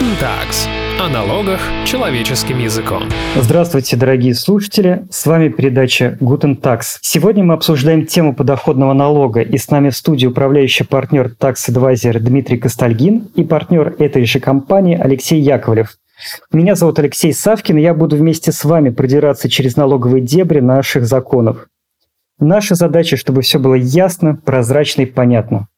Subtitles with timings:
[0.00, 0.66] Guten Tags
[0.98, 3.02] о налогах человеческим языком.
[3.36, 5.04] Здравствуйте, дорогие слушатели!
[5.10, 6.98] С вами передача Guten Tax.
[7.02, 12.18] Сегодня мы обсуждаем тему подоходного налога, и с нами в студии управляющий партнер Tax Advisor
[12.18, 15.96] Дмитрий Костальгин и партнер этой же компании Алексей Яковлев.
[16.50, 21.04] Меня зовут Алексей Савкин, и я буду вместе с вами продираться через налоговые дебри наших
[21.04, 21.66] законов.
[22.38, 25.68] Наша задача, чтобы все было ясно, прозрачно и понятно.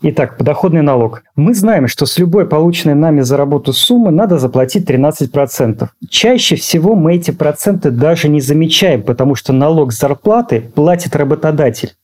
[0.00, 1.24] Итак, подоходный налог.
[1.34, 5.88] Мы знаем, что с любой полученной нами за работу суммы надо заплатить 13%.
[6.08, 11.94] Чаще всего мы эти проценты даже не замечаем, потому что налог с зарплаты платит работодатель.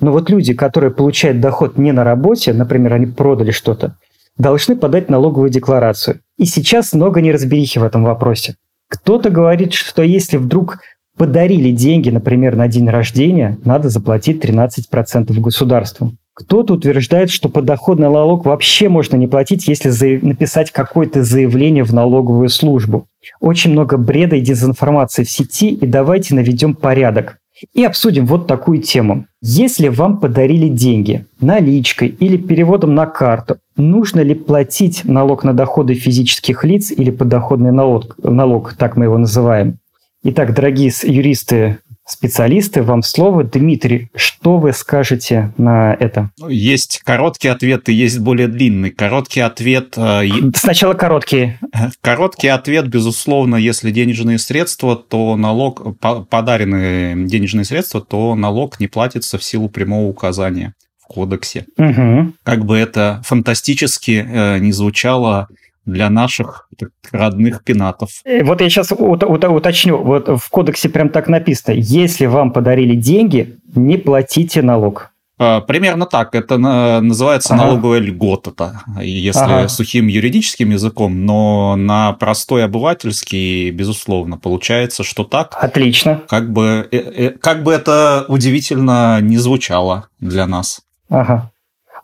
[0.00, 3.94] Но вот люди, которые получают доход не на работе, например, они продали что-то,
[4.36, 6.18] должны подать налоговую декларацию.
[6.36, 8.56] И сейчас много неразберихи в этом вопросе.
[8.88, 10.80] Кто-то говорит, что если вдруг
[11.16, 16.12] подарили деньги, например, на день рождения, надо заплатить 13% государству.
[16.36, 20.18] Кто-то утверждает, что подоходный налог вообще можно не платить, если за...
[20.20, 23.06] написать какое-то заявление в налоговую службу.
[23.40, 27.38] Очень много бреда и дезинформации в сети, и давайте наведем порядок.
[27.72, 29.24] И обсудим вот такую тему.
[29.40, 35.94] Если вам подарили деньги наличкой или переводом на карту, нужно ли платить налог на доходы
[35.94, 39.78] физических лиц или подоходный налог, налог так мы его называем?
[40.22, 43.44] Итак, дорогие юристы, специалисты, вам слово.
[43.44, 46.30] Дмитрий, что вы скажете на это?
[46.48, 48.90] Есть короткий ответ и есть более длинный.
[48.90, 49.94] Короткий ответ...
[49.96, 50.22] Э,
[50.54, 51.58] Сначала короткий.
[52.00, 59.38] Короткий ответ, безусловно, если денежные средства, то налог, подаренные денежные средства, то налог не платится
[59.38, 61.66] в силу прямого указания в кодексе.
[61.76, 62.32] Угу.
[62.42, 65.48] Как бы это фантастически э, не звучало,
[65.86, 66.68] для наших
[67.12, 68.10] родных пенатов.
[68.24, 69.98] Э, вот я сейчас уточню.
[69.98, 71.74] Вот в кодексе прям так написано.
[71.74, 75.12] Если вам подарили деньги, не платите налог.
[75.38, 76.34] А, примерно так.
[76.34, 77.64] Это называется ага.
[77.64, 79.68] налоговая льгота, если ага.
[79.68, 85.56] сухим юридическим языком, но на простой обывательский, безусловно, получается, что так.
[85.60, 86.22] Отлично.
[86.28, 90.80] Как бы, э, э, как бы это удивительно не звучало для нас.
[91.10, 91.50] Ага.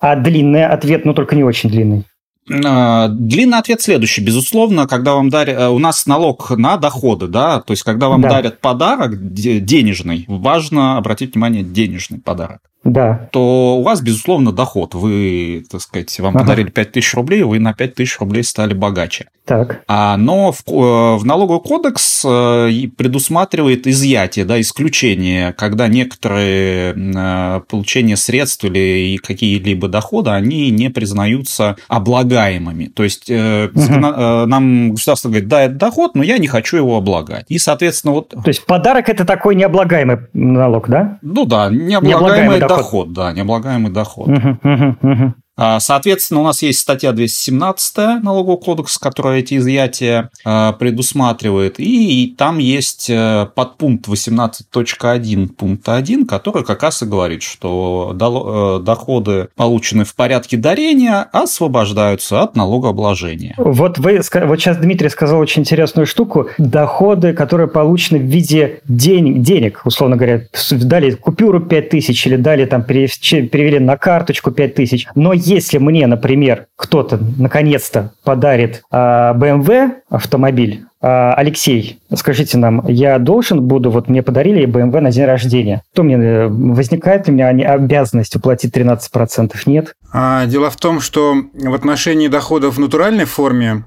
[0.01, 2.05] А длинный ответ, ну только не очень длинный.
[2.51, 4.21] А, длинный ответ следующий.
[4.21, 5.59] Безусловно, когда вам дарят...
[5.59, 8.31] Э, у нас налог на доходы, да, то есть когда вам да.
[8.31, 13.29] дарят подарок денежный, важно обратить внимание денежный подарок да.
[13.31, 14.95] то у вас, безусловно, доход.
[14.95, 16.45] Вы, так сказать, вам ага.
[16.45, 19.27] подарили 5000 рублей, вы на 5000 рублей стали богаче.
[19.45, 19.83] Так.
[19.89, 27.61] А, но в, э, в налоговый кодекс э, предусматривает изъятие, да, исключение, когда некоторые э,
[27.69, 32.87] получения средств или какие-либо доходы, они не признаются облагаемыми.
[32.87, 33.99] То есть угу.
[33.99, 37.47] нам государство говорит, да, это доход, но я не хочу его облагать.
[37.49, 38.29] И, соответственно, вот...
[38.29, 41.19] То есть подарок– это такой необлагаемый налог, да?
[41.23, 44.29] Ну да, необлагаемый, необлагаемый доход доход, да, необлагаемый доход.
[44.29, 45.35] Угу, угу, угу.
[45.57, 52.35] А, соответственно, у нас есть статья 217 налогового кодекса, которая эти изъятия а, предусматривает, и
[52.39, 59.49] там есть э, подпункт 18.1 пункта 1, который как раз и говорит, что э, доходы,
[59.55, 63.55] полученные в порядке дарения, освобождаются от налогообложения.
[63.59, 66.49] Вот вы, вот сейчас Дмитрий сказал очень интересную штуку.
[66.59, 72.85] Доходы, которые получены в виде денег, денег условно говоря, дали купюру 5000 или дали там
[72.85, 81.33] перевели на карточку 5000, но если мне, например, кто-то наконец-то подарит э, BMW автомобиль, э,
[81.35, 86.17] Алексей, скажите нам, я должен буду, вот мне подарили BMW на день рождения, то мне
[86.17, 89.53] э, возникает у меня обязанность уплатить 13%?
[89.67, 89.95] Нет?
[90.13, 93.85] А, дело в том, что в отношении доходов в натуральной форме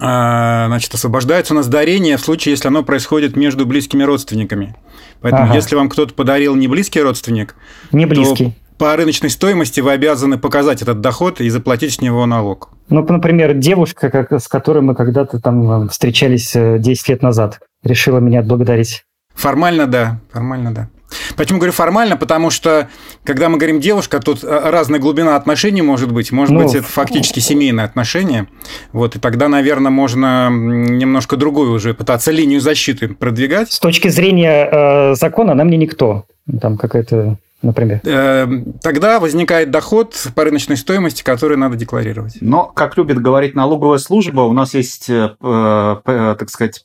[0.00, 4.76] а, значит, освобождается у нас дарение в случае, если оно происходит между близкими родственниками.
[5.20, 5.54] Поэтому, ага.
[5.54, 7.56] если вам кто-то подарил не близкий родственник,
[7.90, 8.44] не близкий.
[8.46, 12.70] то по рыночной стоимости вы обязаны показать этот доход и заплатить с него налог.
[12.88, 17.60] Ну, например, девушка, как, с которой мы когда-то там э, встречались 10 э, лет назад,
[17.82, 19.04] решила меня отблагодарить.
[19.34, 20.20] Формально, да.
[20.32, 20.88] Формально, да.
[21.36, 22.16] Почему говорю формально?
[22.16, 22.88] Потому что,
[23.24, 26.32] когда мы говорим девушка, тут э, разная глубина отношений может быть.
[26.32, 28.46] Может ну, быть, это фактически семейные отношения.
[28.92, 33.72] Вот, и тогда, наверное, можно немножко другую уже пытаться линию защиты продвигать.
[33.72, 36.24] С точки зрения э, закона она мне никто.
[36.60, 38.00] Там какая-то например?
[38.04, 42.38] Эм, тогда возникает доход по рыночной стоимости, который надо декларировать.
[42.40, 46.84] Но, как любит говорить налоговая служба, у нас есть, э, так сказать,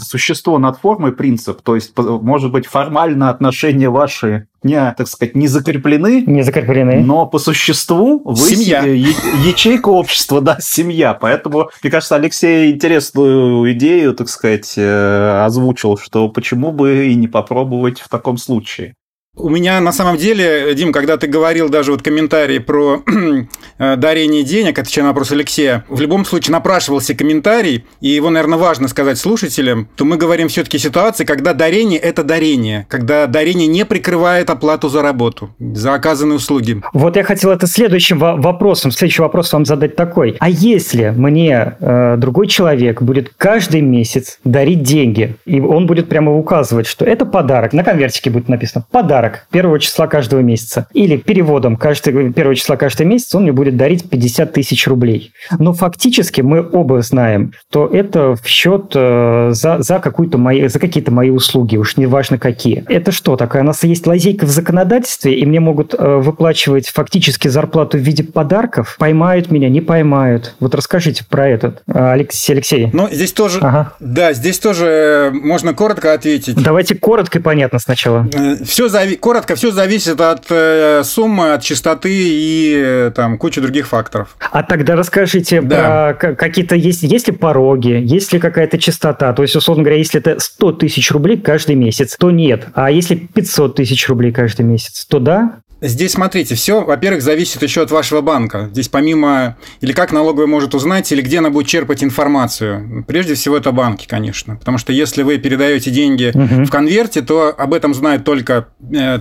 [0.00, 5.46] существо над формой принцип, то есть, может быть, формально отношения ваши не, так сказать, не
[5.46, 6.22] закреплены.
[6.26, 7.00] Не закреплены.
[7.00, 8.82] Но по существу вы семья.
[8.82, 11.14] ячейка общества, да, семья.
[11.14, 17.28] Поэтому, мне кажется, Алексей интересную идею, так сказать, э, озвучил, что почему бы и не
[17.28, 18.94] попробовать в таком случае.
[19.38, 23.02] У меня на самом деле, Дим, когда ты говорил даже вот комментарий про
[23.78, 28.58] э, дарение денег, отвечая на вопрос Алексея, в любом случае напрашивался комментарий, и его, наверное,
[28.58, 33.84] важно сказать слушателям, то мы говорим все-таки ситуации, когда дарение– это дарение, когда дарение не
[33.84, 36.82] прикрывает оплату за работу, за оказанные услуги.
[36.92, 40.36] Вот я хотел это следующим вопросом, следующий вопрос вам задать такой.
[40.40, 46.36] А если мне э, другой человек будет каждый месяц дарить деньги, и он будет прямо
[46.36, 50.86] указывать, что это подарок, на конвертике будет написано «подарок», подарок первого числа каждого месяца.
[50.92, 55.32] Или переводом каждый, первого числа каждого месяца он мне будет дарить 50 тысяч рублей.
[55.58, 60.78] Но фактически мы оба знаем, что это в счет э, за, за, какую-то мои, за
[60.78, 62.84] какие-то мои услуги, уж не важно какие.
[62.88, 63.62] Это что такое?
[63.62, 68.24] У нас есть лазейка в законодательстве, и мне могут э, выплачивать фактически зарплату в виде
[68.24, 68.96] подарков?
[68.98, 70.54] Поймают меня, не поймают?
[70.60, 72.52] Вот расскажите про этот, э, Алексей.
[72.52, 72.90] Алексей.
[72.92, 73.92] Ну, здесь тоже, ага.
[74.00, 76.62] да, здесь тоже можно коротко ответить.
[76.62, 78.26] Давайте коротко и понятно сначала.
[78.64, 83.86] Все зависит коротко, все зависит от э, суммы, от частоты и э, там кучи других
[83.88, 84.36] факторов.
[84.50, 86.14] А тогда расскажите да.
[86.18, 89.32] про какие-то есть, есть ли пороги, есть ли какая-то частота?
[89.32, 92.66] То есть, условно говоря, если это 100 тысяч рублей каждый месяц, то нет.
[92.74, 95.60] А если 500 тысяч рублей каждый месяц, то да?
[95.80, 98.68] Здесь смотрите, все, во-первых, зависит еще от вашего банка.
[98.72, 103.04] Здесь помимо, или как налоговая может узнать, или где она будет черпать информацию.
[103.06, 104.56] Прежде всего, это банки, конечно.
[104.56, 106.64] Потому что если вы передаете деньги угу.
[106.64, 108.68] в конверте, то об этом знает только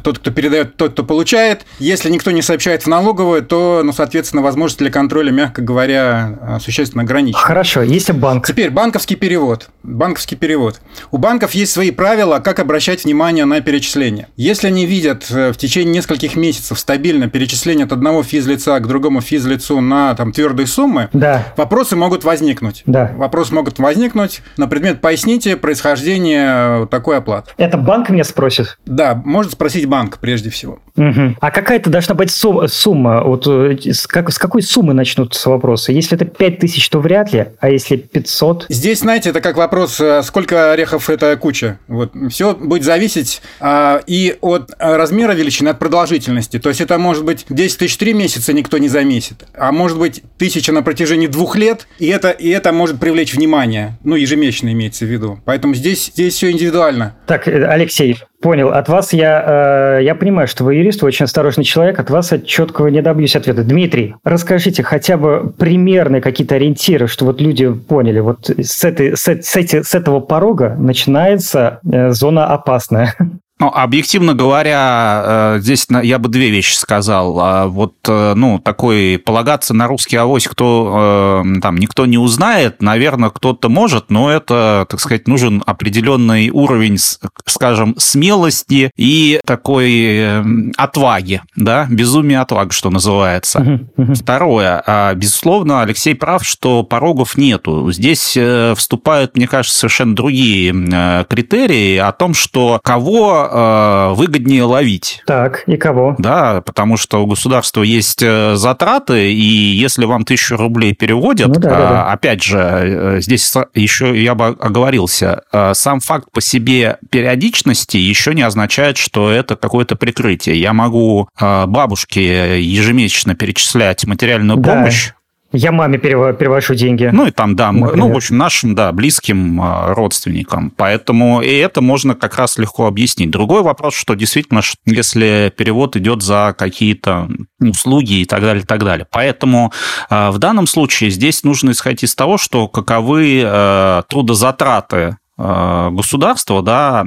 [0.03, 1.65] тот, кто передает, тот, кто получает.
[1.79, 7.03] Если никто не сообщает в налоговую, то, ну, соответственно, возможность для контроля, мягко говоря, существенно
[7.03, 7.41] ограничена.
[7.41, 8.47] Хорошо, если банк.
[8.47, 9.69] Теперь банковский перевод.
[9.83, 10.81] Банковский перевод.
[11.11, 14.27] У банков есть свои правила, как обращать внимание на перечисления.
[14.35, 18.87] Если они видят э, в течение нескольких месяцев месяцев стабильно перечисление от одного физлица к
[18.87, 21.43] другому физлицу на там, твердые суммы, да.
[21.55, 22.83] вопросы могут возникнуть.
[22.85, 23.11] Да.
[23.15, 27.51] Вопросы могут возникнуть на предмет поясните происхождение такой оплаты.
[27.57, 28.77] Это банк меня спросит?
[28.85, 30.79] Да, может спросить банк прежде всего.
[30.95, 31.37] Угу.
[31.39, 33.23] А какая-то должна быть сумма?
[33.23, 35.91] Вот э, с, как, с какой суммы начнутся вопросы?
[35.91, 38.65] Если это 5 тысяч, то вряд ли, а если 500?
[38.69, 41.79] Здесь, знаете, это как вопрос, э, сколько орехов это куча.
[41.87, 42.13] Вот.
[42.29, 46.59] Все будет зависеть а, и от размера величины, от продолжительности.
[46.59, 50.23] То есть это может быть 10 тысяч три месяца никто не заметит, а может быть
[50.37, 55.05] тысяча на протяжении двух лет, и это, и это может привлечь внимание, ну, ежемесячно имеется
[55.05, 55.39] в виду.
[55.45, 57.15] Поэтому здесь, здесь все индивидуально.
[57.27, 58.69] Так, э, Алексей, Понял.
[58.69, 61.99] От вас я, э, я понимаю, что вы юрист, вы очень осторожный человек.
[61.99, 63.63] От вас я четкого не добьюсь ответа.
[63.63, 69.27] Дмитрий, расскажите хотя бы примерные какие-то ориентиры, что вот люди поняли, вот с, этой, с,
[69.27, 73.15] с, эти, с этого порога начинается э, зона опасная.
[73.59, 77.39] Ну, объективно говоря, э, здесь я бы две вещи сказал.
[77.39, 82.83] А вот, э, ну, такой полагаться на русский авось, кто э, там никто не узнает,
[82.83, 86.99] наверное, кто-то может, но это, так сказать, нужен определенный уровень,
[87.47, 90.41] скажем, смелости и такой
[90.77, 93.87] отваги, да, безумие отвага, что называется.
[94.13, 97.91] Второе, а, безусловно, Алексей прав, что порогов нету.
[97.91, 98.37] Здесь
[98.77, 105.23] вступают, мне кажется, совершенно другие критерии о том, что кого э, выгоднее ловить.
[105.25, 106.15] Так, и кого?
[106.17, 111.53] Да, потому что у государства есть э, затраты, и если вам тысячу рублей переводят, ну,
[111.55, 112.11] да, да, да.
[112.11, 118.33] опять же, э, здесь еще я бы оговорился, э, сам факт по себе периодичности еще
[118.33, 120.59] не означает, что это какое-то прикрытие.
[120.59, 124.73] Я могу бабушке ежемесячно перечислять материальную да.
[124.73, 125.11] помощь,
[125.57, 127.09] я маме перевожу деньги.
[127.11, 127.97] Ну и там, да, например.
[127.97, 130.71] ну, в общем, нашим, да, близким а, родственникам.
[130.75, 133.31] Поэтому и это можно как раз легко объяснить.
[133.31, 137.27] Другой вопрос, что действительно, если перевод идет за какие-то
[137.59, 139.07] услуги и так далее, и так далее.
[139.09, 139.71] Поэтому
[140.09, 147.05] а, в данном случае здесь нужно исходить из того, что каковы а, трудозатраты государства, да,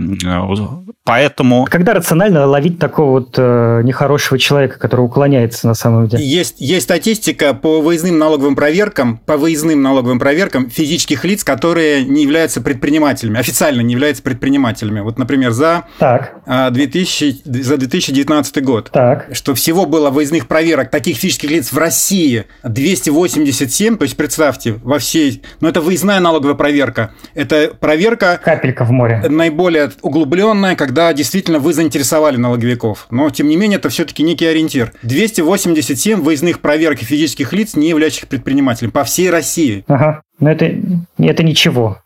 [1.04, 1.66] поэтому...
[1.68, 6.24] Когда рационально ловить такого вот э, нехорошего человека, который уклоняется на самом деле?
[6.24, 12.22] Есть, есть статистика по выездным налоговым проверкам, по выездным налоговым проверкам физических лиц, которые не
[12.22, 15.00] являются предпринимателями, официально не являются предпринимателями.
[15.00, 16.34] Вот, например, за, так.
[16.46, 19.28] 2000, а, за 2019 год, так.
[19.32, 25.00] что всего было выездных проверок таких физических лиц в России 287, то есть представьте, во
[25.00, 25.42] всей...
[25.60, 27.12] Но это выездная налоговая проверка.
[27.34, 28.44] Это проверка проверка...
[28.44, 29.22] Капелька в море.
[29.28, 33.06] Наиболее углубленная, когда действительно вы заинтересовали налоговиков.
[33.10, 34.92] Но, тем не менее, это все-таки некий ориентир.
[35.02, 39.84] 287 выездных проверок физических лиц, не являющихся предпринимателем по всей России.
[39.88, 40.22] Ага.
[40.38, 40.72] Но это,
[41.18, 41.98] это ничего.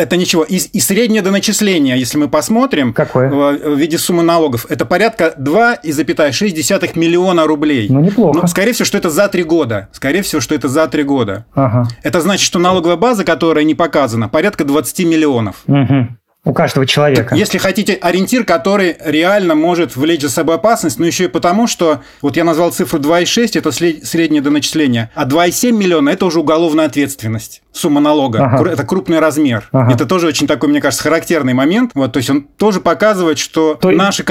[0.00, 0.44] Это ничего.
[0.44, 3.28] И, и среднее доначисление, если мы посмотрим, Какое?
[3.28, 7.88] В, в виде суммы налогов, это порядка 2,6 миллиона рублей.
[7.90, 8.40] Ну, неплохо.
[8.42, 9.88] Ну, скорее всего, что это за три года.
[9.92, 11.44] Скорее всего, что это за три года.
[11.54, 11.86] Ага.
[12.02, 15.56] Это значит, что налоговая база, которая не показана, порядка 20 миллионов.
[15.66, 16.08] Угу.
[16.44, 17.34] У каждого человека.
[17.34, 22.00] Если хотите, ориентир, который реально может влечь за собой опасность, но еще и потому, что
[22.22, 26.86] вот я назвал цифру 2,6, это среднее до начисления, а 2,7 миллиона– это уже уголовная
[26.86, 28.44] ответственность, сумма налога.
[28.44, 28.70] Ага.
[28.70, 29.68] Это крупный размер.
[29.72, 29.92] Ага.
[29.92, 31.90] Это тоже очень такой, мне кажется, характерный момент.
[31.94, 34.24] Вот, то есть он тоже показывает, что то, наши...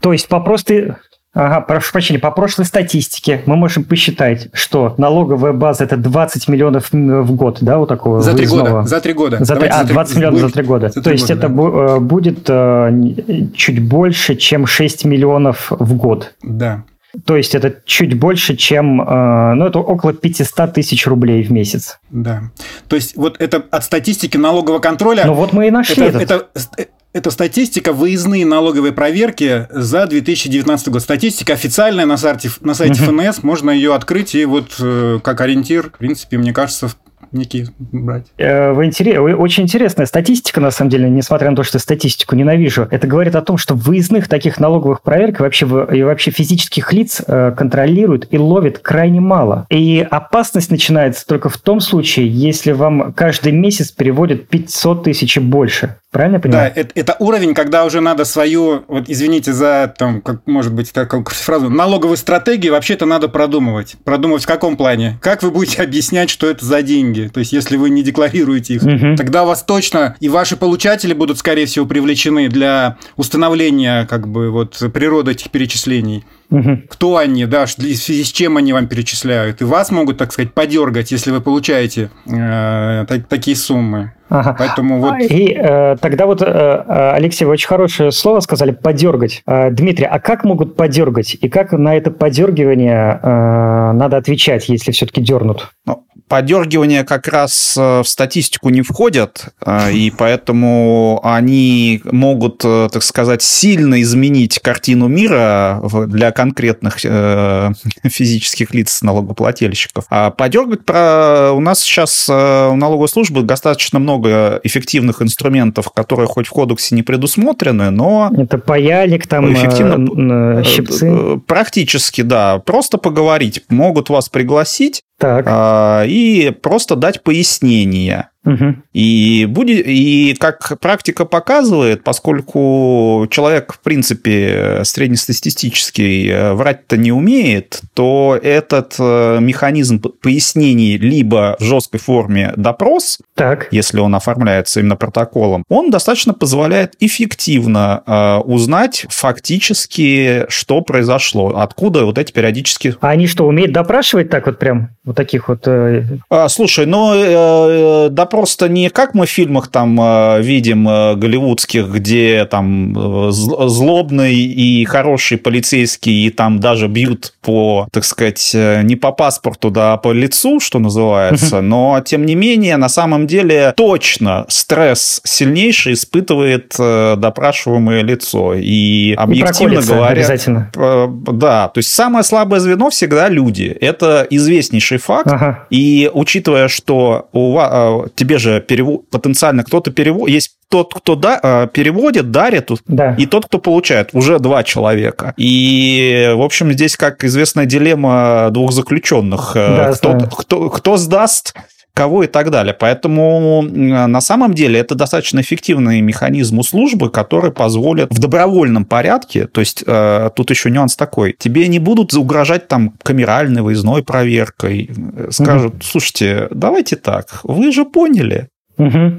[0.00, 0.94] То есть по простой
[1.34, 6.92] Ага, прошу прощения, по прошлой статистике мы можем посчитать, что налоговая база это 20 миллионов
[6.92, 8.82] в год, да, у такого За три года.
[8.82, 9.42] За три года.
[9.42, 10.88] За 3, а, 20 миллионов за три года.
[10.88, 11.96] За 3 То есть года, это да.
[11.96, 16.34] Э, будет э, чуть больше, чем 6 миллионов в год.
[16.42, 16.84] Да.
[17.24, 21.98] То есть это чуть больше, чем, э, ну, это около 500 тысяч рублей в месяц.
[22.10, 22.42] Да.
[22.88, 25.24] То есть вот это от статистики налогового контроля...
[25.24, 26.50] Ну вот мы и нашли это, этот.
[26.76, 31.02] это это статистика выездные налоговые проверки за 2019 год.
[31.02, 33.02] Статистика официальная на сайте, на сайте.
[33.02, 36.90] ФНС, можно ее открыть и вот э, как ориентир, в принципе, мне кажется,
[37.32, 38.26] некий брать.
[38.38, 39.18] Э, вы интерес...
[39.38, 42.88] Очень интересная статистика, на самом деле, несмотря на то, что статистику ненавижу.
[42.90, 47.52] Это говорит о том, что выездных таких налоговых проверок вообще, и вообще физических лиц э,
[47.56, 49.66] контролируют и ловят крайне мало.
[49.70, 55.40] И опасность начинается только в том случае, если вам каждый месяц переводят 500 тысяч и
[55.40, 55.96] больше.
[56.12, 56.72] Правильно я понимаю?
[56.74, 60.92] Да, это, это уровень, когда уже надо свою, вот извините за, там, как может быть,
[60.92, 63.96] такую фразу, налоговую стратегию вообще-то надо продумывать.
[64.04, 65.18] Продумывать в каком плане?
[65.22, 67.30] Как вы будете объяснять, что это за деньги?
[67.32, 69.16] То есть, если вы не декларируете их, угу.
[69.16, 74.78] тогда вас точно и ваши получатели будут, скорее всего, привлечены для установления, как бы, вот,
[74.92, 76.26] природы этих перечислений.
[76.52, 76.82] Угу.
[76.88, 79.62] Кто они, да, в связи с чем они вам перечисляют.
[79.62, 84.12] И вас могут, так сказать, подергать, если вы получаете э, такие суммы.
[84.32, 84.56] Ага.
[84.58, 85.14] Поэтому вот...
[85.20, 89.42] И э, тогда вот, э, э, Алексей, вы очень хорошее слово сказали, подергать.
[89.46, 91.36] Э, Дмитрий, а как могут подергать?
[91.38, 95.70] И как на это подергивание э, надо отвечать, если все-таки дернут?
[95.84, 103.02] Ну, подергивания как раз э, в статистику не входят, э, и поэтому они могут, так
[103.02, 106.98] сказать, сильно изменить картину мира для конкретных
[108.04, 110.04] физических лиц налогоплательщиков.
[110.10, 116.50] А подергать у нас сейчас у налоговой службы достаточно много эффективных инструментов, которые хоть в
[116.50, 118.30] кодексе не предусмотрены, но...
[118.36, 121.06] Это паяльник, там эффективно, э, щипцы?
[121.08, 122.58] Э, практически, да.
[122.58, 123.62] Просто поговорить.
[123.68, 125.44] Могут вас пригласить так.
[125.46, 128.28] А, и просто дать пояснение.
[128.44, 128.74] Угу.
[128.92, 137.80] И, будет, и как практика показывает, поскольку человек, в принципе, среднестатистический э, врать-то не умеет,
[137.94, 143.68] то этот э, механизм пояснений либо в жесткой форме допрос, так.
[143.70, 152.04] если он оформляется именно протоколом, он достаточно позволяет эффективно э, узнать фактически, что произошло, откуда
[152.04, 152.96] вот эти периодически...
[153.00, 154.90] А они что, умеют допрашивать так вот прям?
[155.04, 155.62] Вот таких вот...
[155.66, 161.16] А, слушай, ну, э, допрос просто не как мы в фильмах там э, видим э,
[161.16, 168.52] голливудских, где там э, злобный и хороший полицейский, и там даже бьют по, так сказать,
[168.54, 171.60] не по паспорту, да, а по лицу, что называется.
[171.60, 178.54] Но, тем не менее, на самом деле точно стресс сильнейший испытывает допрашиваемое лицо.
[178.54, 180.12] И объективно и говоря...
[180.12, 180.70] Обязательно.
[180.74, 183.76] Да, то есть самое слабое звено всегда люди.
[183.80, 185.28] Это известнейший факт.
[185.30, 185.66] Ага.
[185.68, 191.38] И учитывая, что у вас, тебе же перевод, потенциально кто-то переводит, есть тот, кто да,
[191.42, 193.14] а, переводит, дарит, да.
[193.18, 194.10] и тот, кто получает.
[194.12, 195.34] Уже два человека.
[195.36, 199.52] И, в общем, здесь, как известная дилемма двух заключенных.
[199.56, 201.54] Э, да, кто, кто, кто сдаст,
[201.94, 202.74] кого и так далее.
[202.78, 209.46] Поэтому на самом деле это достаточно эффективный механизм у службы, который позволит в добровольном порядке,
[209.46, 214.90] то есть э, тут еще нюанс такой, тебе не будут угрожать там камеральной выездной проверкой,
[215.30, 215.82] скажут, угу.
[215.82, 219.12] слушайте, давайте так, вы же поняли, Угу.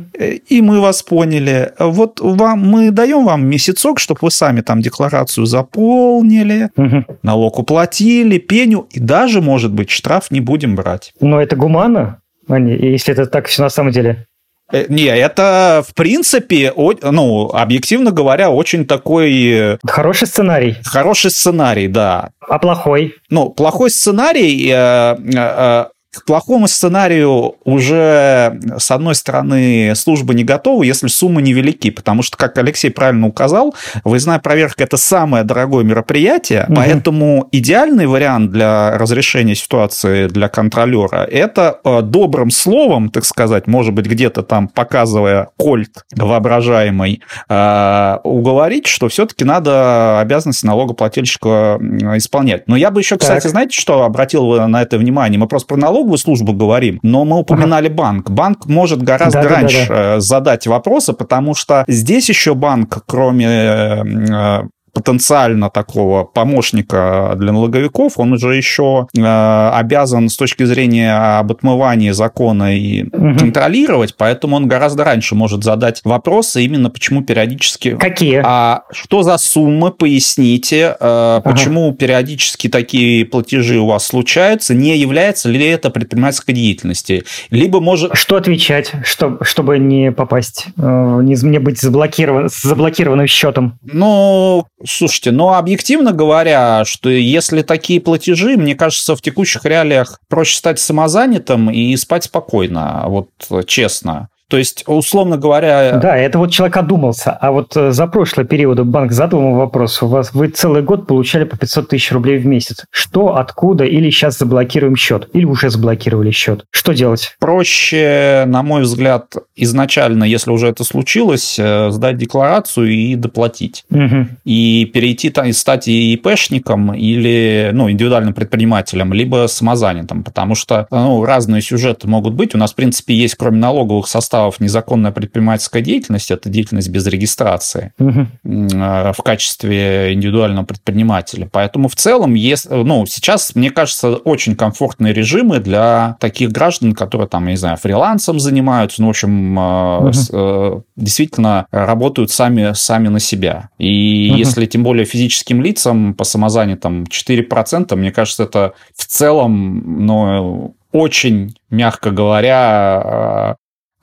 [0.50, 1.72] И мы вас поняли.
[1.80, 7.06] Вот вам, мы даем вам месяцок, чтобы вы сами там декларацию заполнили, угу.
[7.22, 11.14] налог уплатили, пеню, и даже, может быть, штраф не будем брать.
[11.22, 12.20] Но это гуманно?
[12.48, 14.28] Если это так все на самом деле.
[14.72, 19.50] Э, не, это, в принципе, ну, объективно говоря, очень такой...
[19.52, 20.78] Э, хороший сценарий.
[20.84, 22.32] Хороший сценарий, да.
[22.40, 23.16] А плохой?
[23.30, 31.08] Ну, плохой сценарий, э, к плохому сценарию уже, с одной стороны, служба не готова, если
[31.08, 36.76] суммы невелики, потому что, как Алексей правильно указал, выездная проверка– это самое дорогое мероприятие, угу.
[36.76, 43.94] поэтому идеальный вариант для разрешения ситуации для контролера– это э, добрым словом, так сказать, может
[43.94, 51.80] быть, где-то там показывая кольт воображаемый, э, уговорить, что все-таки надо обязанности налогоплательщика
[52.16, 52.68] исполнять.
[52.68, 53.52] Но я бы еще, кстати, так.
[53.52, 55.40] знаете, что обратил на это внимание?
[55.40, 57.96] Мы просто про налог налоговую службу говорим, но мы упоминали ага.
[57.96, 58.30] банк.
[58.30, 60.20] Банк может гораздо да, раньше да, да, да.
[60.20, 68.34] задать вопросы, потому что здесь еще банк, кроме э, потенциально такого помощника для налоговиков, он
[68.34, 73.36] уже еще э, обязан с точки зрения об отмывании закона и угу.
[73.38, 77.98] контролировать, поэтому он гораздо раньше может задать вопросы именно почему периодически...
[77.98, 78.44] Какие?
[78.46, 81.98] А что за суммы, поясните, э, почему ага.
[81.98, 87.24] периодически такие платежи у вас случаются, не является ли это предпринимательской деятельностью?
[87.50, 88.16] Либо может...
[88.16, 93.80] Что отвечать, чтобы, чтобы не попасть, э, не, не быть заблокирован, с заблокированным счетом?
[93.82, 100.58] Ну, Слушайте, ну, объективно говоря, что если такие платежи, мне кажется, в текущих реалиях проще
[100.58, 103.30] стать самозанятым и спать спокойно, вот
[103.66, 104.30] честно.
[104.50, 105.98] То есть, условно говоря...
[105.98, 107.32] Да, это вот человек одумался.
[107.32, 110.04] А вот э, за прошлый период банк задумал вопрос.
[110.04, 112.86] У вас вы целый год получали по 500 тысяч рублей в месяц.
[112.92, 113.84] Что, откуда?
[113.84, 115.30] Или сейчас заблокируем счет?
[115.34, 116.66] Или уже заблокировали счет?
[116.70, 117.36] Что делать?
[117.40, 123.86] Проще, на мой взгляд, изначально, если уже это случилось, э, сдать декларацию и доплатить.
[123.90, 124.28] Угу.
[124.46, 130.24] И перейти и стать ИПшником или ну, индивидуальным предпринимателем, либо самозанятым.
[130.24, 132.54] Потому что ну, разные сюжеты могут быть.
[132.54, 137.06] У нас, в принципе, есть, кроме налоговых составов, составов незаконная предпринимательская деятельность– это деятельность без
[137.06, 138.26] регистрации угу.
[138.44, 141.48] в качестве индивидуального предпринимателя.
[141.52, 147.28] Поэтому в целом, если, ну, сейчас, мне кажется, очень комфортные режимы для таких граждан, которые
[147.28, 150.84] там, я не знаю, фрилансом занимаются, ну, в общем, угу.
[150.96, 153.70] действительно работают сами, сами на себя.
[153.78, 154.40] И угу.
[154.40, 161.56] если тем более физическим лицам по самозанятым 4%, мне кажется, это в целом, ну, очень,
[161.70, 163.58] мягко говоря,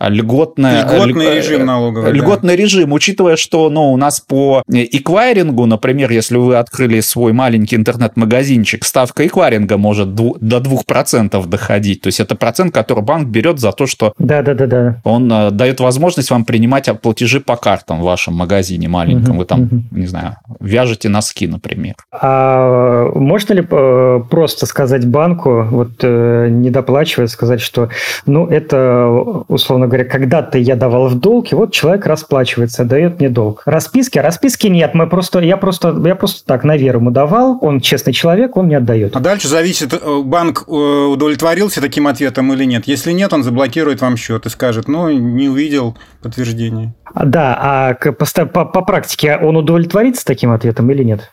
[0.09, 2.13] льготная, льготный ль, режим налоговый.
[2.13, 2.63] Льготный да.
[2.63, 8.85] режим, учитывая, что ну, у нас по эквайрингу, например, если вы открыли свой маленький интернет-магазинчик,
[8.85, 12.01] ставка эквайринга может до 2% доходить.
[12.03, 15.01] То есть это процент, который банк берет за то, что да, да, да, да.
[15.05, 19.33] он э, дает возможность вам принимать платежи по картам в вашем магазине маленьком.
[19.33, 19.83] Угу, вы там, угу.
[19.91, 21.95] не знаю, вяжете носки, например.
[22.13, 27.91] А можно ли э, просто сказать банку, вот э, не доплачивая, сказать, что
[28.27, 29.07] ну это
[29.49, 33.63] условно говоря, когда-то я давал в долг, и вот человек расплачивается, дает мне долг.
[33.67, 34.19] Расписки?
[34.19, 38.13] Расписки нет, мы просто, я просто, я просто так на веру ему давал, он честный
[38.13, 39.15] человек, он мне отдает.
[39.15, 42.87] А дальше зависит, э, банк э, удовлетворился таким ответом или нет.
[42.87, 46.95] Если нет, он заблокирует вам счет и скажет, ну, не увидел подтверждения.
[47.15, 51.31] Да, а по, по, по практике он удовлетворится таким ответом или нет?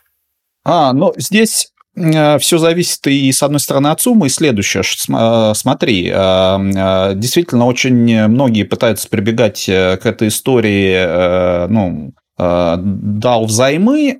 [0.64, 1.72] А, ну здесь
[2.40, 4.82] все зависит и, с одной стороны, от суммы, и следующее.
[4.82, 14.16] Э, смотри, э, действительно, очень многие пытаются прибегать к этой истории, ну, дал взаймы,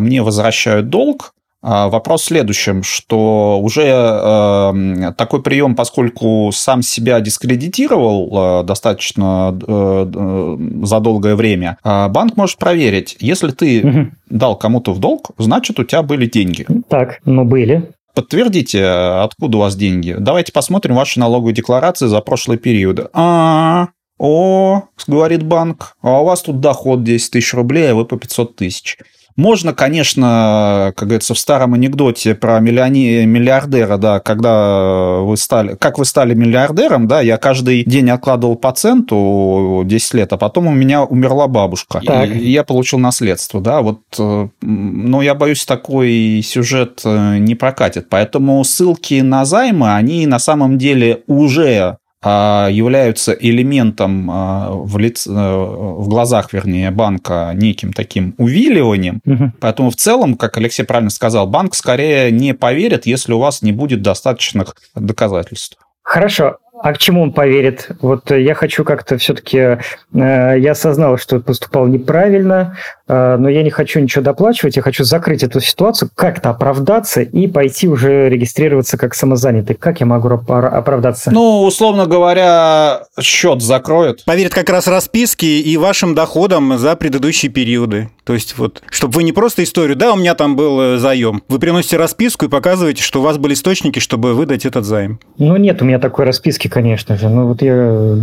[0.00, 8.60] мне возвращают долг, вопрос в следующем, что уже э, такой прием, поскольку сам себя дискредитировал
[8.60, 14.06] э, достаточно э, за долгое время, э, банк может проверить, если ты угу.
[14.30, 16.66] дал кому-то в долг, значит у тебя были деньги.
[16.88, 17.90] Так, ну были.
[18.14, 20.16] Подтвердите, откуда у вас деньги.
[20.18, 23.10] Давайте посмотрим ваши налоговые декларации за прошлый период.
[23.12, 28.16] А, о, говорит банк, а у вас тут доход 10 тысяч рублей, а вы по
[28.16, 28.98] 500 тысяч.
[29.38, 33.24] Можно, конечно, как говорится, в старом анекдоте про миллиони...
[33.24, 38.72] миллиардера, да, когда вы стали, как вы стали миллиардером, да, я каждый день откладывал по
[38.72, 42.28] центу 10 лет, а потом у меня умерла бабушка, так.
[42.30, 48.08] и я получил наследство, да, вот, э, но я боюсь, такой сюжет э, не прокатит,
[48.08, 55.26] поэтому ссылки на займы, они на самом деле уже являются элементом а, в, лиц...
[55.26, 59.20] Э, в глазах, вернее, банка неким таким увиливанием.
[59.24, 59.52] Угу.
[59.60, 63.70] Поэтому в целом, как Алексей правильно сказал, банк скорее не поверит, если у вас не
[63.70, 65.78] будет достаточных доказательств.
[66.02, 66.56] Хорошо.
[66.82, 67.88] А к чему он поверит?
[68.00, 69.78] Вот я хочу как-то все-таки...
[70.14, 75.04] Э, я осознал, что поступал неправильно, э, но я не хочу ничего доплачивать, я хочу
[75.04, 79.76] закрыть эту ситуацию, как-то оправдаться и пойти уже регистрироваться как самозанятый.
[79.76, 81.30] Как я могу оправдаться?
[81.30, 84.24] Ну, условно говоря, счет закроют.
[84.24, 88.10] Поверит как раз расписки и вашим доходам за предыдущие периоды.
[88.28, 91.42] То есть вот, чтобы вы не просто историю, да, у меня там был э, заем.
[91.48, 95.18] Вы приносите расписку и показываете, что у вас были источники, чтобы выдать этот займ.
[95.38, 97.30] Ну, нет у меня такой расписки, конечно же.
[97.30, 98.18] Ну, вот я...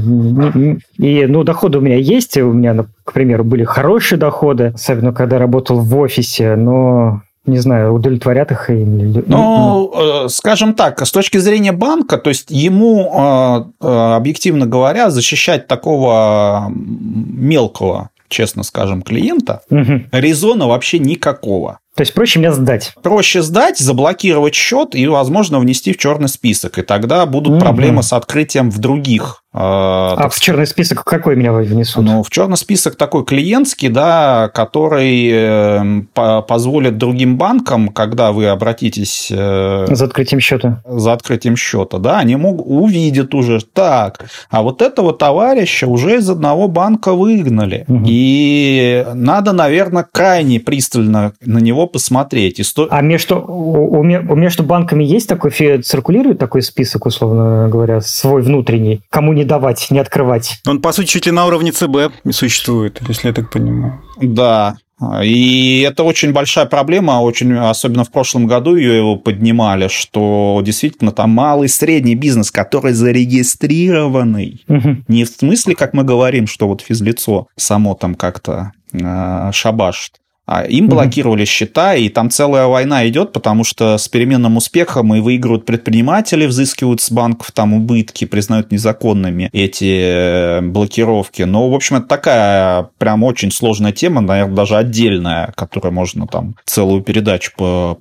[0.99, 2.37] И, ну, доходы у меня есть.
[2.37, 7.57] У меня, ну, к примеру, были хорошие доходы, особенно когда работал в офисе, но не
[7.57, 9.23] знаю, удовлетворят их или...
[9.25, 16.71] Ну, ну, скажем так, с точки зрения банка, то есть ему, объективно говоря, защищать такого
[16.71, 20.01] мелкого честно скажем, клиента, угу.
[20.11, 21.79] резона вообще никакого.
[21.95, 22.93] То есть проще мне сдать?
[23.01, 26.77] Проще сдать, заблокировать счет и, возможно, внести в черный список.
[26.77, 27.62] И тогда будут угу.
[27.62, 32.03] проблемы с открытием в других а, а в черный список какой меня внесут?
[32.03, 39.31] Ну, в черный список такой клиентский, да, который э, позволит другим банкам, когда вы обратитесь...
[39.31, 40.81] Э, за открытием счета.
[40.86, 46.29] За открытием счета, да, они могут увидят уже, так, а вот этого товарища уже из
[46.29, 47.86] одного банка выгнали.
[47.88, 48.03] Угу.
[48.05, 52.60] И надо, наверное, крайне пристально на него посмотреть.
[52.62, 52.88] Исто...
[52.89, 59.02] А между, у, у, между банками есть такой, циркулирует такой список, условно говоря, свой внутренний?
[59.10, 60.60] Кому не давать, не открывать.
[60.67, 64.02] Он, по сути, чуть ли на уровне ЦБ существует, если я так понимаю.
[64.21, 64.76] Да,
[65.24, 71.12] и это очень большая проблема, очень, особенно в прошлом году ее его поднимали, что действительно
[71.12, 74.98] там малый средний бизнес, который зарегистрированный, угу.
[75.10, 80.13] не в смысле, как мы говорим, что вот физлицо само там как-то э, шабашит,
[80.45, 81.45] а им блокировали mm-hmm.
[81.45, 87.01] счета, и там целая война идет, потому что с переменным успехом и выигрывают предприниматели, взыскивают
[87.01, 91.41] с банков там убытки, признают незаконными эти э, блокировки.
[91.41, 96.55] Но, в общем, это такая прям очень сложная тема, наверное, даже отдельная, которой можно там
[96.65, 97.51] целую передачу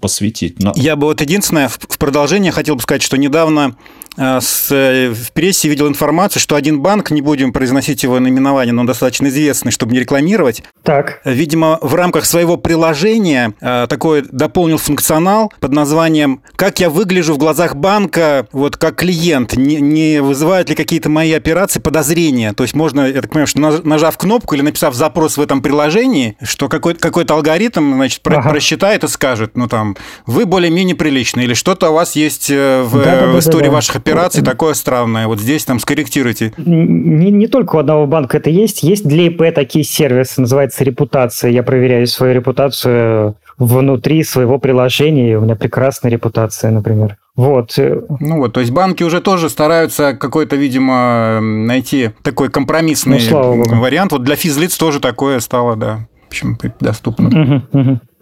[0.01, 0.63] посвятить.
[0.63, 0.73] Но...
[0.77, 3.77] Я бы вот единственное в продолжение хотел бы сказать, что недавно
[4.17, 9.29] в прессе видел информацию, что один банк, не будем произносить его наименование, но он достаточно
[9.29, 11.21] известный, чтобы не рекламировать, так.
[11.25, 17.39] видимо, в рамках своего приложения э, такой дополнил функционал под названием «Как я выгляжу в
[17.39, 19.57] глазах банка вот как клиент?
[19.57, 23.61] Не, не вызывают ли какие-то мои операции подозрения?» То есть можно, я так понимаю, что
[23.61, 28.49] нажав кнопку или написав запрос в этом приложении, что какой-то какой алгоритм значит, ага.
[28.49, 29.97] просчитает и скажет, ну там,
[30.27, 33.71] вы более-менее приличны, или что-то у вас есть э, в, да, да, в истории да,
[33.71, 36.53] да, ваших операций такое странное, вот здесь там скорректируйте.
[36.57, 41.51] Не, не только у одного банка это есть, есть для ИП такие сервисы, называется репутация,
[41.51, 47.17] я проверяю свою репутацию внутри своего приложения, у меня прекрасная репутация, например.
[47.37, 47.75] Вот.
[47.77, 54.13] Ну вот, то есть банки уже тоже стараются какой-то, видимо, найти такой компромиссный ну, вариант.
[54.13, 57.63] Вот для физлиц тоже такое стало, да общем, доступно.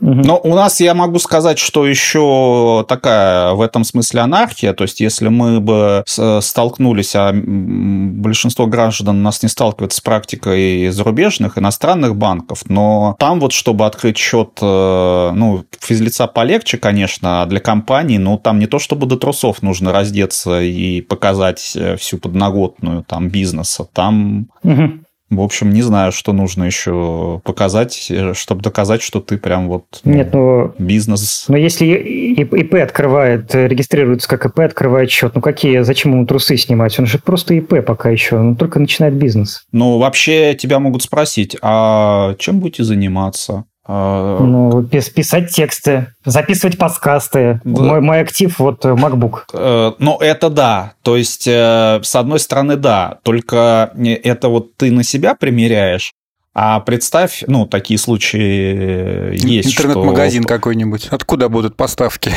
[0.01, 4.73] Но у нас, я могу сказать, что еще такая в этом смысле анархия.
[4.73, 10.89] То есть, если мы бы столкнулись, а большинство граждан у нас не сталкивается с практикой
[10.89, 17.47] зарубежных, иностранных банков, но там вот, чтобы открыть счет, э, ну, физлица полегче, конечно, а
[17.47, 22.19] для компании, но там не то, чтобы до трусов нужно раздеться и показать э, всю
[22.19, 23.87] подноготную там бизнеса.
[23.93, 25.02] Там угу
[25.37, 29.85] в общем, не знаю, что нужно еще показать, э, чтобы доказать, что ты прям вот
[30.05, 31.47] ну, Нет, ну, бизнес.
[31.49, 36.57] Но если ИП открывает, э, регистрируется как ИП, открывает счет, ну какие, зачем ему трусы
[36.57, 36.99] снимать?
[36.99, 39.65] Он же просто ИП пока еще, он только начинает бизнес.
[39.73, 43.65] Ну, вообще тебя могут спросить, а чем будете заниматься?
[43.85, 47.61] А, ну, писать тексты, записывать подкасты.
[47.65, 47.83] Да.
[47.83, 49.41] Мой, мой актив вот э, MacBook.
[49.53, 50.93] Э, ну, это да.
[51.03, 53.19] То есть, э, с одной стороны, да.
[53.25, 56.13] Только это вот ты на себя примеряешь,
[56.55, 59.73] а представь, ну, такие случаи есть.
[59.73, 60.49] Интернет-магазин что...
[60.49, 61.09] какой-нибудь.
[61.11, 62.31] Откуда будут поставки?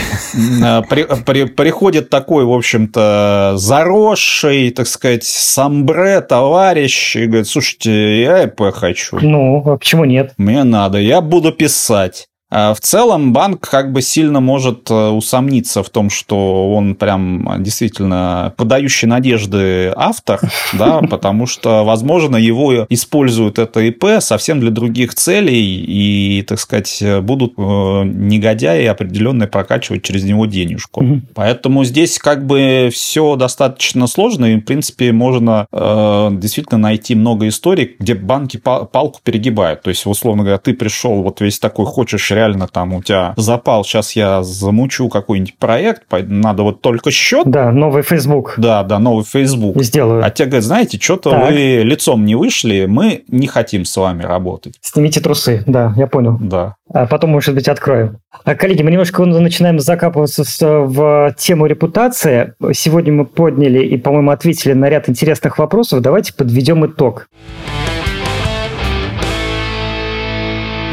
[0.63, 8.21] Э, при, при, приходит такой, в общем-то, заросший, так сказать, самбре товарищ и говорит, слушайте,
[8.21, 9.19] я ИП хочу.
[9.21, 10.34] Ну, а почему нет?
[10.38, 12.28] Мне надо, я буду писать.
[12.51, 17.55] А в целом банк как бы сильно может э, усомниться в том, что он прям
[17.60, 20.39] действительно подающий надежды автор,
[20.73, 27.03] да, потому что, возможно, его используют это ИП совсем для других целей и, так сказать,
[27.21, 27.62] будут э,
[28.05, 31.03] негодяи определенные прокачивать через него денежку.
[31.34, 37.47] Поэтому здесь как бы все достаточно сложно, и, в принципе, можно э, действительно найти много
[37.47, 39.81] историй, где банки палку перегибают.
[39.81, 43.34] То есть, условно говоря, ты пришел вот весь такой, хочешь реально реально там у тебя
[43.38, 47.48] запал, сейчас я замучу какой-нибудь проект, надо вот только счет.
[47.50, 48.56] Да, новый Facebook.
[48.58, 49.82] Да, да, новый Facebook.
[49.84, 50.24] Сделаю.
[50.24, 54.76] А тебе говорят, знаете, что-то вы лицом не вышли, мы не хотим с вами работать.
[54.82, 56.38] Снимите трусы, да, я понял.
[56.39, 56.76] Да.
[56.93, 58.19] А потом, может быть, откроем.
[58.43, 62.54] А, коллеги, мы немножко начинаем закапываться в тему репутации.
[62.74, 66.02] Сегодня мы подняли и, по-моему, ответили на ряд интересных вопросов.
[66.02, 67.28] Давайте подведем итог.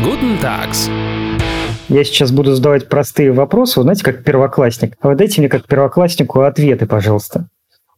[0.02, 0.90] Guten Tags.
[1.92, 4.96] Я сейчас буду задавать простые вопросы, вы знаете, как первоклассник.
[5.02, 7.48] А вы дайте мне как первокласснику ответы, пожалуйста.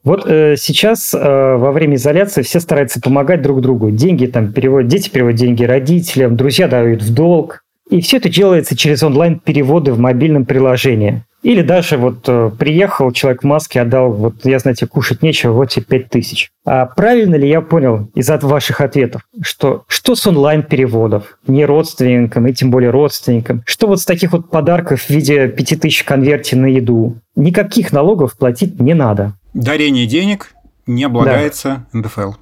[0.03, 3.91] Вот э, сейчас э, во время изоляции все стараются помогать друг другу.
[3.91, 7.64] Деньги там переводят, дети переводят деньги родителям, друзья дают в долг.
[7.91, 11.23] И все это делается через онлайн-переводы в мобильном приложении.
[11.43, 15.69] Или даже вот э, приехал человек в маске, отдал, вот я, знаете, кушать нечего, вот
[15.69, 16.51] тебе 5 тысяч.
[16.65, 22.47] А правильно ли я понял из от ваших ответов, что что с онлайн-переводов, не родственникам,
[22.47, 26.57] и тем более родственникам, что вот с таких вот подарков в виде 5 тысяч конверте
[26.57, 29.35] на еду, никаких налогов платить не надо.
[29.53, 30.55] Дарение денег
[30.87, 31.99] не облагается да.
[31.99, 32.33] НДФЛ.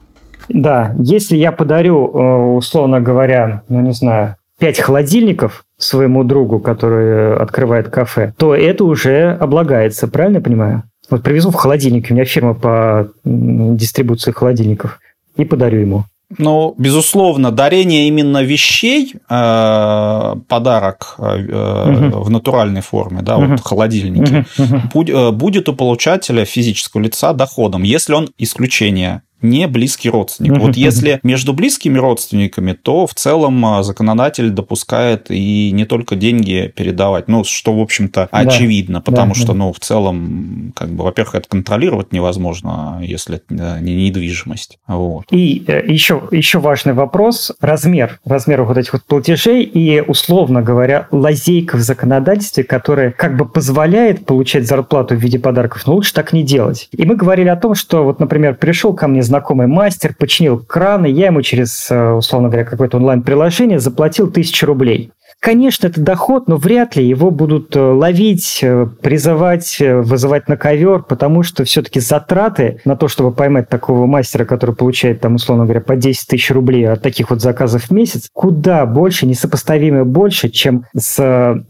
[0.49, 7.35] Да, если я подарю, э, условно говоря, ну не знаю, 5 холодильников своему другу, который
[7.35, 10.83] открывает кафе, то это уже облагается, правильно я понимаю?
[11.11, 15.01] Вот привезу в холодильник, у меня фирма по дистрибуции холодильников,
[15.37, 16.05] и подарю ему.
[16.39, 22.23] Ну, безусловно, дарение именно вещей, э, подарок э, угу.
[22.23, 23.47] в натуральной форме, да, угу.
[23.47, 25.33] вот холодильники, угу.
[25.33, 30.59] будет у получателя физического лица доходом, если он исключение не близкий родственник.
[30.59, 36.73] Вот если между близкими родственниками, то в целом а, законодатель допускает и не только деньги
[36.75, 39.55] передавать, ну, что, в общем-то, очевидно, да, потому да, что, да.
[39.55, 44.79] ну, в целом, как бы, во-первых, это контролировать невозможно, если это не недвижимость.
[44.87, 45.25] Вот.
[45.31, 51.09] И еще, э, еще важный вопрос– размер, размер вот этих вот платежей и, условно говоря,
[51.11, 56.33] лазейка в законодательстве, которая как бы позволяет получать зарплату в виде подарков, но лучше так
[56.33, 56.89] не делать.
[56.93, 61.07] И мы говорили о том, что вот, например, пришел ко мне знакомый мастер, починил краны,
[61.07, 65.11] я ему через, э, условно говоря, какое-то онлайн-приложение заплатил тысячу рублей.
[65.43, 70.57] Конечно, это доход, но вряд ли его будут э, ловить, э, призывать, э, вызывать на
[70.57, 75.65] ковер, потому что все-таки затраты на то, чтобы поймать такого мастера, который получает, там, условно
[75.65, 80.49] говоря, по 10 тысяч рублей от таких вот заказов в месяц, куда больше, несопоставимо больше,
[80.49, 81.65] чем с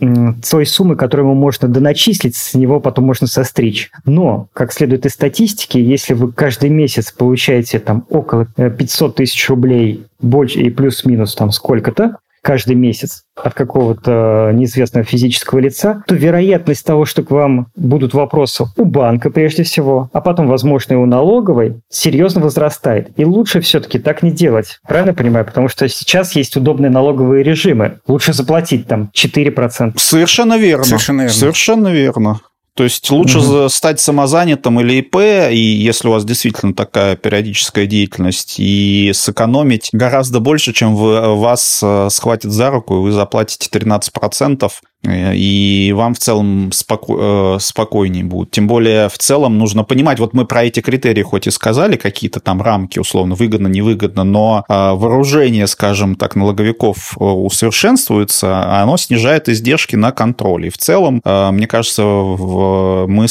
[0.50, 3.90] той суммы, которую ему можно доначислить, с него потом можно состричь.
[4.04, 10.04] Но, как следует из статистики, если вы каждый месяц получаете там около 500 тысяч рублей
[10.20, 17.06] больше и плюс-минус там сколько-то, каждый месяц от какого-то неизвестного физического лица, то вероятность того,
[17.06, 21.80] что к вам будут вопросы у банка прежде всего, а потом, возможно, и у налоговой,
[21.88, 23.10] серьезно возрастает.
[23.16, 24.80] И лучше все-таки так не делать.
[24.86, 25.46] Правильно понимаю?
[25.46, 28.00] Потому что сейчас есть удобные налоговые режимы.
[28.06, 29.92] Лучше заплатить там 4%.
[29.96, 30.84] Совершенно верно.
[30.84, 31.36] Совершенно верно.
[31.36, 32.40] Совершенно верно.
[32.74, 33.68] То есть лучше угу.
[33.68, 35.16] стать самозанятым или ИП,
[35.50, 41.80] и если у вас действительно такая периодическая деятельность, и сэкономить гораздо больше, чем вы, вас
[41.82, 47.56] э, схватит за руку, и вы заплатите 13%, Э, и вам в целом споко...
[47.56, 48.52] Э, спокойнее будет.
[48.52, 52.38] Тем более, в целом нужно понимать, вот мы про эти критерии хоть и сказали, какие-то
[52.38, 59.48] там рамки, условно, выгодно, невыгодно, но э, вооружение, скажем так, налоговиков усовершенствуется, а оно снижает
[59.48, 60.66] издержки на контроль.
[60.66, 63.26] И в целом, мне кажется, мы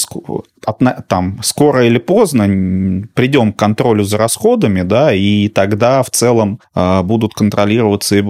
[1.07, 7.33] там скоро или поздно придем к контролю за расходами, да, и тогда в целом будут
[7.33, 8.23] контролироваться и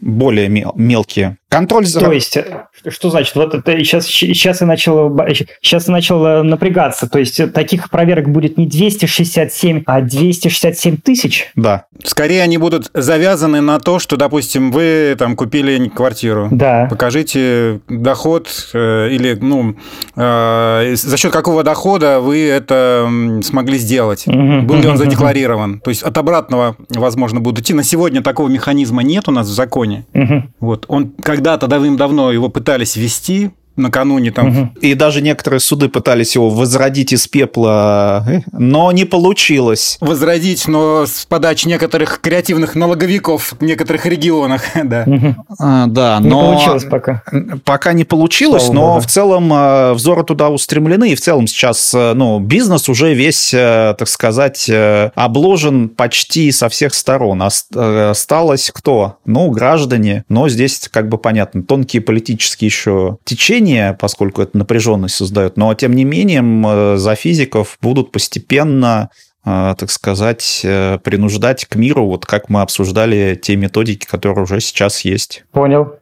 [0.00, 2.00] более мелкие Контроль за...
[2.00, 3.36] То есть, э, что значит?
[3.36, 5.16] Вот это сейчас, сейчас я начал,
[5.62, 7.08] сейчас я начал э, напрягаться.
[7.08, 11.52] То есть, таких проверок будет не 267, а 267 тысяч?
[11.54, 11.84] Да.
[12.02, 16.48] Скорее они будут завязаны на то, что, допустим, вы там купили квартиру.
[16.50, 16.88] Да.
[16.90, 19.76] Покажите доход э, или, ну,
[20.16, 23.08] э, за счет какого дохода вы это
[23.42, 24.26] смогли сделать.
[24.26, 24.62] Угу.
[24.62, 25.78] Был ли он задекларирован?
[25.80, 27.74] То есть, от обратного, возможно, будут идти.
[27.74, 30.04] На сегодня такого механизма нет у нас в законе.
[30.14, 30.42] Угу.
[30.60, 30.84] Вот.
[30.88, 34.48] Он, когда когда-то давным-давно его пытались ввести, накануне там.
[34.48, 34.68] Угу.
[34.80, 39.98] И даже некоторые суды пытались его возродить из пепла, э, но не получилось.
[40.00, 45.04] Возродить, но с подачи некоторых креативных налоговиков в некоторых регионах, да.
[45.06, 45.34] Угу.
[45.58, 46.52] А, да, не но...
[46.52, 47.22] получилось пока.
[47.64, 49.00] Пока не получилось, Слава но Богу.
[49.00, 53.50] в целом э, взоры туда устремлены, и в целом сейчас, э, ну, бизнес уже весь,
[53.50, 54.70] так сказать,
[55.14, 57.42] обложен почти со всех сторон.
[57.42, 59.18] Осталось кто?
[59.24, 65.14] Ну, граждане, но здесь как бы понятно, тонкие политические еще течения, давление, поскольку это напряженность
[65.14, 69.10] создает, но тем не менее за физиков будут постепенно
[69.44, 74.60] э, так сказать, э, принуждать к миру, вот как мы обсуждали те методики, которые уже
[74.60, 75.44] сейчас есть.
[75.52, 75.96] Понял.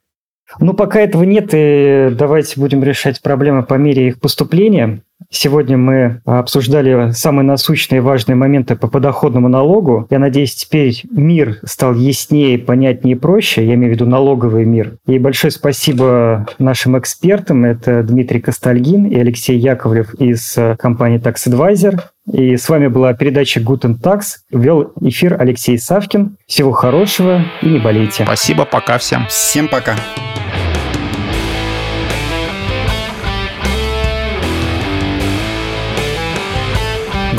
[0.60, 5.02] Ну, пока этого нет, и давайте будем решать проблемы по мере их поступления.
[5.30, 10.06] Сегодня мы обсуждали самые насущные и важные моменты по подоходному налогу.
[10.10, 13.66] Я надеюсь, теперь мир стал яснее, понятнее и проще.
[13.66, 14.96] Я имею в виду налоговый мир.
[15.06, 17.64] И большое спасибо нашим экспертам.
[17.64, 22.00] Это Дмитрий Костальгин и Алексей Яковлев из компании Tax Advisor.
[22.32, 24.22] И с вами была передача Guten Tax.
[24.50, 26.36] Вел эфир Алексей Савкин.
[26.46, 28.24] Всего хорошего и не болейте.
[28.24, 29.26] Спасибо, пока всем.
[29.28, 29.96] Всем пока.